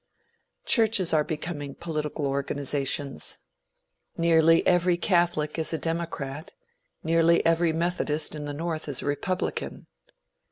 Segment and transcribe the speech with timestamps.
[0.65, 3.37] Churches are becoming political organizations.
[4.17, 6.53] Nearly every Catholic is a democrat;
[7.03, 9.85] nearly every Methodist in the North is a republican.